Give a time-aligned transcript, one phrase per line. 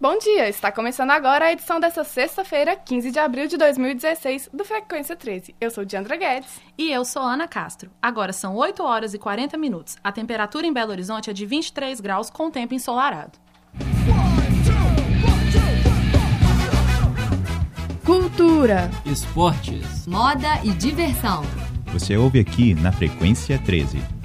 [0.00, 0.48] Bom dia!
[0.48, 5.56] Está começando agora a edição dessa sexta-feira, 15 de abril de 2016, do Frequência 13.
[5.60, 6.60] Eu sou Diandra Guedes.
[6.78, 7.90] E eu sou Ana Castro.
[8.00, 9.96] Agora são 8 horas e 40 minutos.
[10.04, 13.32] A temperatura em Belo Horizonte é de 23 graus com tempo ensolarado.
[18.06, 21.42] Cultura, esportes, moda e diversão.
[21.86, 24.17] Você ouve aqui na Frequência 13.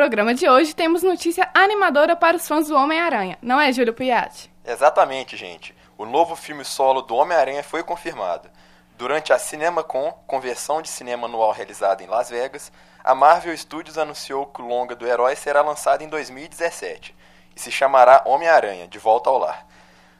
[0.00, 4.50] Programa de hoje temos notícia animadora para os fãs do Homem-Aranha, não é, Júlio Piatti?
[4.64, 5.76] Exatamente, gente.
[5.98, 8.48] O novo filme solo do Homem-Aranha foi confirmado.
[8.96, 12.72] Durante a CinemaCon, conversão de cinema anual realizada em Las Vegas,
[13.04, 17.14] a Marvel Studios anunciou que o longa do herói será lançado em 2017
[17.54, 19.66] e se chamará Homem-Aranha, De Volta ao Lar.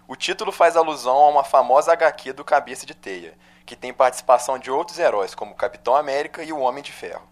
[0.07, 3.33] O título faz alusão a uma famosa HQ do Cabeça de Teia,
[3.65, 7.30] que tem participação de outros heróis como Capitão América e o Homem de Ferro.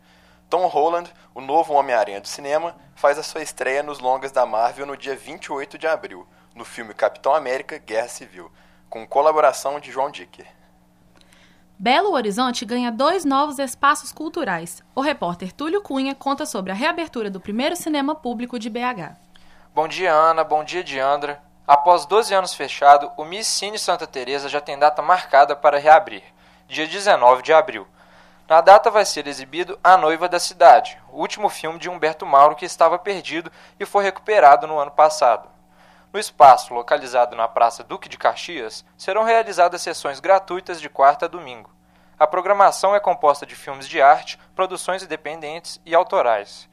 [0.48, 4.86] Tom Holland, o novo Homem-Aranha do cinema, faz a sua estreia nos longas da Marvel
[4.86, 8.50] no dia 28 de abril, no filme Capitão América Guerra Civil,
[8.88, 10.46] com colaboração de João Dicker.
[11.78, 14.82] Belo Horizonte ganha dois novos espaços culturais.
[14.94, 19.16] O repórter Túlio Cunha conta sobre a reabertura do primeiro cinema público de BH.
[19.74, 20.42] Bom dia, Ana.
[20.42, 21.40] Bom dia, Diandra.
[21.66, 26.24] Após 12 anos fechado, o Miss Cine Santa Teresa já tem data marcada para reabrir,
[26.66, 27.86] dia 19 de abril.
[28.48, 32.56] Na data vai ser exibido A Noiva da Cidade, o último filme de Humberto Mauro
[32.56, 35.50] que estava perdido e foi recuperado no ano passado.
[36.10, 41.28] No espaço, localizado na Praça Duque de Caxias, serão realizadas sessões gratuitas de quarta a
[41.28, 41.70] domingo.
[42.18, 46.70] A programação é composta de filmes de arte, produções independentes e autorais.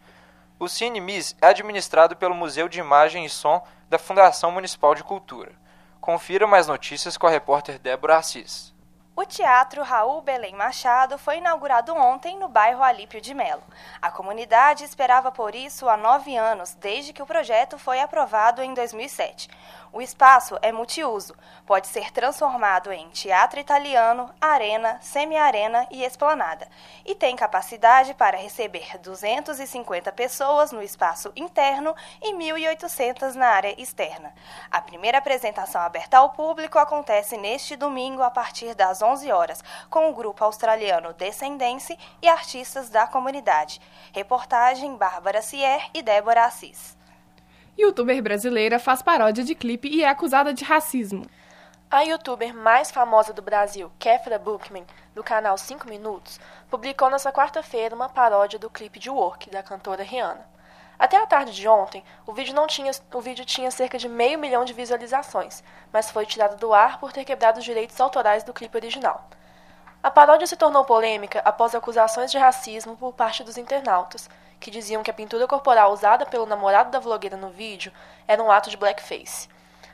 [0.57, 5.03] O Cine Miss é administrado pelo Museu de Imagem e Som da Fundação Municipal de
[5.03, 5.51] Cultura.
[5.99, 8.74] Confira mais notícias com a repórter Débora Assis.
[9.17, 13.63] O Teatro Raul Belém Machado foi inaugurado ontem no bairro Alípio de Melo.
[14.01, 18.73] A comunidade esperava por isso há nove anos, desde que o projeto foi aprovado em
[18.73, 19.49] 2007.
[19.95, 21.33] O espaço é multiuso,
[21.65, 26.67] pode ser transformado em teatro italiano, arena, semi-arena e esplanada,
[27.05, 34.33] e tem capacidade para receber 250 pessoas no espaço interno e 1.800 na área externa.
[34.69, 40.09] A primeira apresentação aberta ao público acontece neste domingo a partir das 11 horas, com
[40.09, 43.79] o grupo australiano Descendência e artistas da comunidade.
[44.11, 46.97] Reportagem Bárbara Sier e Débora Assis.
[47.77, 51.25] Youtuber brasileira faz paródia de clipe e é acusada de racismo.
[51.91, 57.93] A youtuber mais famosa do Brasil, Kefra Bookman, do canal 5 Minutos, publicou nesta quarta-feira
[57.93, 60.47] uma paródia do clipe de Work, da cantora Rihanna.
[60.97, 64.39] Até a tarde de ontem, o vídeo, não tinha, o vídeo tinha cerca de meio
[64.39, 65.61] milhão de visualizações,
[65.91, 69.29] mas foi tirado do ar por ter quebrado os direitos autorais do clipe original.
[70.01, 74.29] A paródia se tornou polêmica após acusações de racismo por parte dos internautas,
[74.65, 77.93] que diziam que a pintura corporal usada pelo namorado da vlogueira no vídeo
[78.27, 79.47] era um ato de blackface.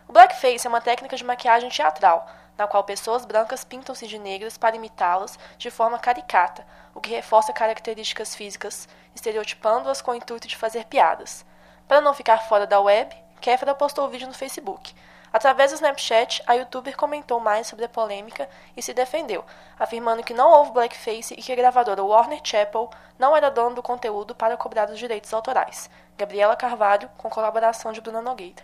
[0.08, 2.26] O blackface é uma técnica de maquiagem teatral,
[2.58, 6.66] na qual pessoas brancas pintam-se de negras para imitá-las de forma caricata,
[6.96, 11.46] o que reforça características físicas, estereotipando-as com o intuito de fazer piadas.
[11.86, 14.96] Para não ficar fora da web, Kéfera postou o vídeo no Facebook,
[15.34, 19.46] Através do Snapchat, a youtuber comentou mais sobre a polêmica e se defendeu,
[19.80, 23.82] afirmando que não houve blackface e que a gravadora Warner Chappell não era dona do
[23.82, 25.90] conteúdo para cobrar os direitos autorais.
[26.18, 28.64] Gabriela Carvalho, com colaboração de Bruna Nogueira.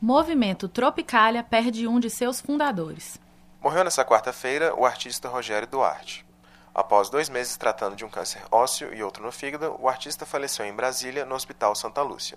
[0.00, 3.18] Movimento Tropicália perde um de seus fundadores.
[3.62, 6.26] Morreu nesta quarta-feira o artista Rogério Duarte.
[6.74, 10.66] Após dois meses tratando de um câncer ósseo e outro no fígado, o artista faleceu
[10.66, 12.36] em Brasília, no Hospital Santa Lúcia.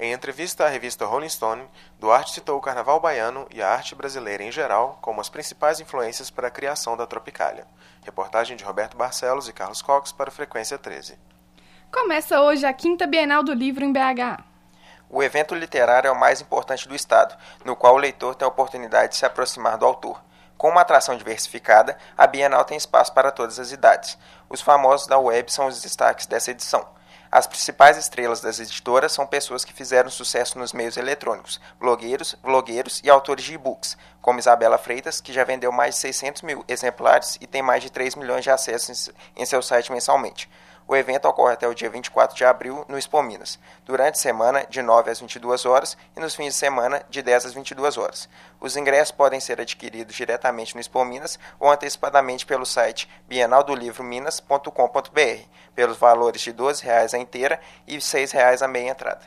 [0.00, 4.44] Em entrevista à revista Rolling Stone, Duarte citou o carnaval baiano e a arte brasileira
[4.44, 7.66] em geral como as principais influências para a criação da Tropicália.
[8.04, 11.18] Reportagem de Roberto Barcelos e Carlos Cox para Frequência 13.
[11.90, 14.40] Começa hoje a quinta Bienal do Livro em BH.
[15.10, 18.48] O evento literário é o mais importante do Estado, no qual o leitor tem a
[18.48, 20.22] oportunidade de se aproximar do autor.
[20.56, 24.16] Com uma atração diversificada, a Bienal tem espaço para todas as idades.
[24.48, 26.86] Os famosos da web são os destaques dessa edição.
[27.30, 33.02] As principais estrelas das editoras são pessoas que fizeram sucesso nos meios eletrônicos, blogueiros, vlogueiros
[33.04, 37.36] e autores de e-books, como Isabela Freitas, que já vendeu mais de 600 mil exemplares
[37.40, 40.48] e tem mais de 3 milhões de acessos em seu site mensalmente.
[40.90, 44.64] O evento ocorre até o dia 24 de abril no Expo Minas, durante a semana
[44.70, 48.26] de 9 às 22 horas e nos fins de semana de 10 às 22 horas.
[48.58, 55.42] Os ingressos podem ser adquiridos diretamente no Expo Minas ou antecipadamente pelo site bienaldolivrominas.com.br,
[55.74, 59.20] pelos valores de R$ 12,00 a inteira e R$ 6,00 a meia entrada.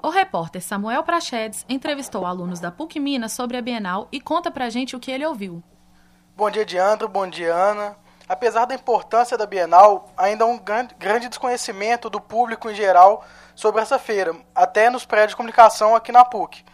[0.00, 4.70] O repórter Samuel Prachedes entrevistou alunos da PUC Minas sobre a Bienal e conta pra
[4.70, 5.60] gente o que ele ouviu.
[6.36, 7.08] Bom dia, Diandro.
[7.08, 8.03] Bom dia, Ana.
[8.28, 13.24] Apesar da importância da Bienal, ainda há um grande desconhecimento do público em geral
[13.54, 16.64] sobre essa feira, até nos prédios de comunicação aqui na PUC.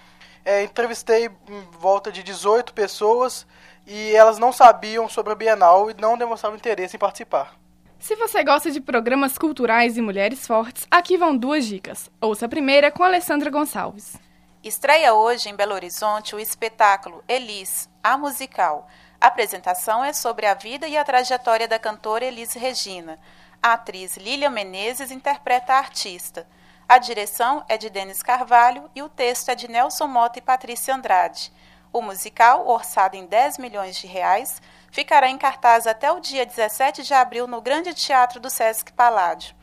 [0.45, 3.47] é, entrevistei em volta de 18 pessoas
[3.87, 7.55] e elas não sabiam sobre a Bienal e não demonstravam interesse em participar.
[7.99, 12.11] Se você gosta de programas culturais e mulheres fortes, aqui vão duas dicas.
[12.21, 14.17] Ouça a primeira com Alessandra Gonçalves.
[14.65, 18.89] Estreia hoje em Belo Horizonte o espetáculo Elis, a musical.
[19.21, 23.19] A apresentação é sobre a vida e a trajetória da cantora Elis Regina.
[23.63, 26.49] A atriz Lília Menezes interpreta a artista.
[26.89, 30.95] A direção é de Denis Carvalho e o texto é de Nelson Mota e Patrícia
[30.95, 31.53] Andrade.
[31.93, 37.03] O musical, orçado em 10 milhões de reais, ficará em cartaz até o dia 17
[37.03, 39.55] de abril no Grande Teatro do Sesc Paládio.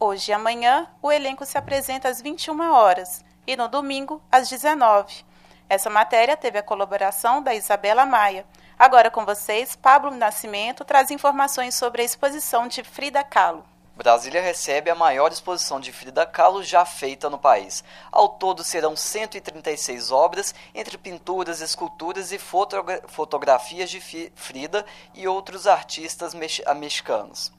[0.00, 5.24] Hoje e amanhã, o elenco se apresenta às 21 horas e no domingo, às 19.
[5.68, 8.44] Essa matéria teve a colaboração da Isabela Maia.
[8.78, 13.64] Agora com vocês, Pablo Nascimento traz informações sobre a exposição de Frida Kahlo.
[13.96, 17.82] Brasília recebe a maior exposição de Frida Kahlo já feita no país.
[18.12, 23.98] Ao todo serão 136 obras, entre pinturas, esculturas e fotogra fotografias de
[24.34, 24.84] Frida
[25.14, 27.50] e outros artistas mexicanos.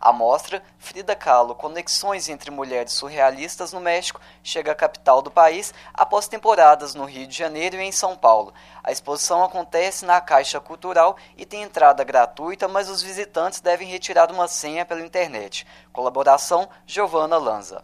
[0.00, 5.72] A mostra Frida Kahlo Conexões entre Mulheres Surrealistas no México chega à capital do país
[5.92, 8.52] após temporadas no Rio de Janeiro e em São Paulo.
[8.84, 14.30] A exposição acontece na Caixa Cultural e tem entrada gratuita, mas os visitantes devem retirar
[14.30, 15.66] uma senha pela internet.
[15.92, 17.82] Colaboração Giovanna Lanza.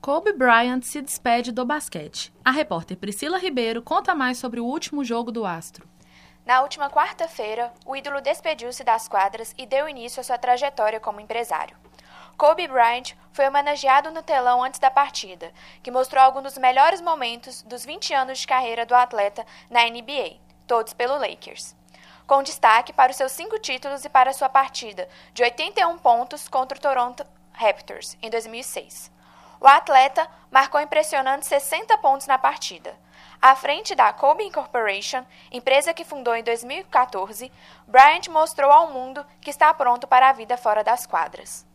[0.00, 2.32] Kobe Bryant se despede do basquete.
[2.44, 5.86] A repórter Priscila Ribeiro conta mais sobre o último jogo do Astro.
[6.44, 11.20] Na última quarta-feira, o ídolo despediu-se das quadras e deu início à sua trajetória como
[11.20, 11.76] empresário.
[12.36, 15.52] Kobe Bryant foi homenageado no telão antes da partida,
[15.82, 20.38] que mostrou alguns dos melhores momentos dos 20 anos de carreira do atleta na NBA,
[20.66, 21.76] todos pelo Lakers.
[22.26, 26.76] Com destaque para os seus cinco títulos e para sua partida de 81 pontos contra
[26.76, 29.12] o Toronto Raptors em 2006.
[29.60, 32.96] O atleta marcou impressionantes 60 pontos na partida.
[33.42, 37.50] À frente da Kobe Incorporation, empresa que fundou em 2014,
[37.88, 41.66] Bryant mostrou ao mundo que está pronto para a vida fora das quadras.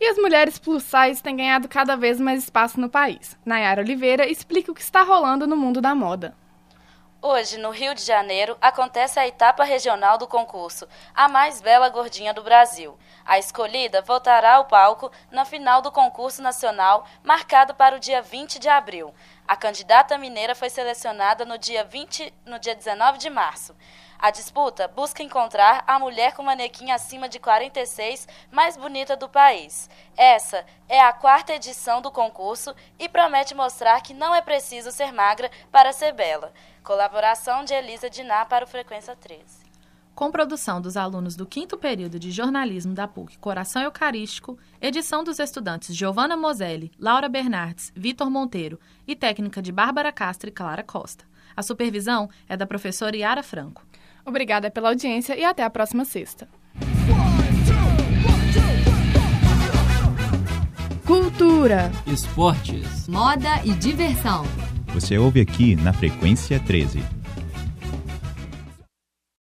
[0.00, 3.36] E as mulheres plus size têm ganhado cada vez mais espaço no país.
[3.44, 6.34] Nayara Oliveira explica o que está rolando no mundo da moda.
[7.24, 12.34] Hoje, no Rio de Janeiro, acontece a etapa regional do concurso A Mais Bela Gordinha
[12.34, 12.98] do Brasil.
[13.24, 18.58] A escolhida voltará ao palco na final do concurso nacional, marcado para o dia 20
[18.58, 19.14] de abril.
[19.46, 23.76] A candidata mineira foi selecionada no dia, 20, no dia 19 de março.
[24.18, 29.90] A disputa busca encontrar a mulher com manequim acima de 46 mais bonita do país.
[30.16, 35.12] Essa é a quarta edição do concurso e promete mostrar que não é preciso ser
[35.12, 36.52] magra para ser bela.
[36.84, 39.71] Colaboração de Elisa Diná para o Frequência 13.
[40.14, 45.38] Com produção dos alunos do quinto período de jornalismo da PUC Coração Eucarístico, edição dos
[45.38, 51.24] estudantes Giovanna Moselli, Laura Bernardes, Vitor Monteiro e técnica de Bárbara Castro e Clara Costa.
[51.56, 53.86] A supervisão é da professora Yara Franco.
[54.24, 56.46] Obrigada pela audiência e até a próxima sexta.
[61.06, 64.44] Cultura, esportes, moda e diversão.
[64.88, 67.21] Você ouve aqui na Frequência 13.